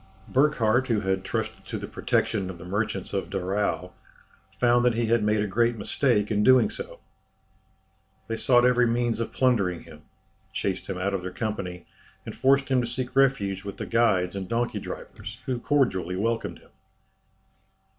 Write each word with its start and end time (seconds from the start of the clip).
Burckhardt, 0.27 0.87
who 0.87 1.01
had 1.01 1.23
trusted 1.23 1.63
to 1.65 1.77
the 1.77 1.85
protection 1.85 2.49
of 2.49 2.57
the 2.57 2.65
merchants 2.65 3.13
of 3.13 3.29
Daraou, 3.29 3.91
found 4.57 4.83
that 4.83 4.95
he 4.95 5.05
had 5.05 5.23
made 5.23 5.41
a 5.43 5.47
great 5.47 5.77
mistake 5.77 6.31
in 6.31 6.39
so 6.43 6.43
doing. 6.43 6.71
They 8.27 8.35
sought 8.35 8.65
every 8.65 8.87
means 8.87 9.19
of 9.19 9.31
plundering 9.31 9.83
him, 9.83 10.01
chased 10.53 10.87
him 10.87 10.97
out 10.97 11.13
of 11.13 11.21
their 11.21 11.29
company, 11.29 11.85
and 12.25 12.35
forced 12.35 12.69
him 12.69 12.81
to 12.81 12.87
seek 12.87 13.15
refuge 13.15 13.63
with 13.63 13.77
the 13.77 13.85
guides 13.85 14.35
and 14.35 14.49
donkey 14.49 14.79
drivers, 14.79 15.37
who 15.45 15.59
cordially 15.59 16.15
welcomed 16.15 16.57
him. 16.57 16.71